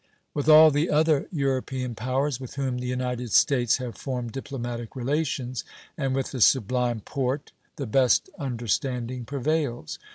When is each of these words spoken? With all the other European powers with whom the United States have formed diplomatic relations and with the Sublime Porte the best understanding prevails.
With 0.33 0.49
all 0.49 0.71
the 0.71 0.89
other 0.89 1.27
European 1.31 1.93
powers 1.93 2.39
with 2.39 2.55
whom 2.55 2.79
the 2.79 2.87
United 2.87 3.31
States 3.31 3.77
have 3.77 3.95
formed 3.95 4.31
diplomatic 4.31 4.95
relations 4.95 5.63
and 5.95 6.15
with 6.15 6.31
the 6.31 6.41
Sublime 6.41 7.01
Porte 7.01 7.51
the 7.75 7.85
best 7.85 8.27
understanding 8.39 9.25
prevails. 9.25 9.99